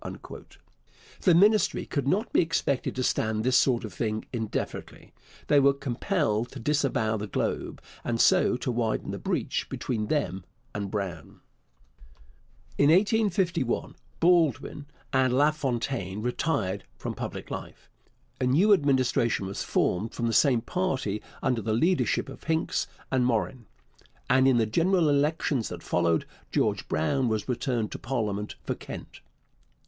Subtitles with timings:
[1.21, 5.13] The Ministry could not be expected to stand this sort of thing indefinitely.
[5.45, 10.43] They were compelled to disavow the Globe, and so to widen the breach between them
[10.73, 11.41] and Brown.
[12.79, 17.87] In 1851 Baldwin and LaFontaine retired from public life.
[18.39, 23.23] A new Administration was formed from the same party under the leadership of Hincks and
[23.23, 23.67] Morin,
[24.27, 29.21] and in the general elections that followed George Brown was returned to parliament for Kent.